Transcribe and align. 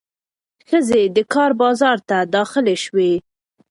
ښځې 0.69 1.03
د 1.15 1.17
کار 1.33 1.51
بازار 1.61 1.97
ته 2.09 2.17
داخلې 2.35 2.75
شوې. 2.85 3.11